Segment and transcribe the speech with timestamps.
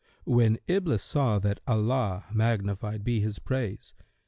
[0.25, 3.93] When Iblis saw that Allah (magnified be His praise!)